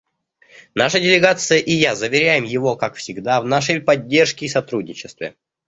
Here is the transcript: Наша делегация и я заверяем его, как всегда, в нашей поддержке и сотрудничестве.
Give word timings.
Наша 0.73 0.99
делегация 0.99 1.59
и 1.59 1.73
я 1.73 1.93
заверяем 1.95 2.43
его, 2.43 2.75
как 2.75 2.95
всегда, 2.95 3.39
в 3.39 3.45
нашей 3.45 3.79
поддержке 3.79 4.47
и 4.47 4.49
сотрудничестве. 4.49 5.35